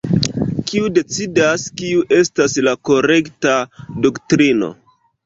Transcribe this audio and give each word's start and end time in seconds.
Kiu 0.69 0.87
decidas 0.93 1.65
kiu 1.81 2.01
estas 2.21 2.57
la 2.69 2.73
"korekta" 2.91 3.55
doktrino? 4.07 4.73